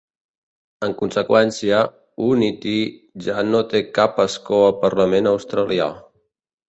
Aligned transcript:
En 0.87 0.93
conseqüència, 1.01 1.81
Unity 2.29 2.73
ja 3.29 3.43
no 3.51 3.61
té 3.75 3.83
cap 3.99 4.19
escó 4.25 4.63
al 4.69 4.77
parlament 4.87 5.31
australià. 5.35 5.91